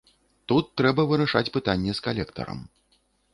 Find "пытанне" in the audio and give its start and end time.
1.59-1.91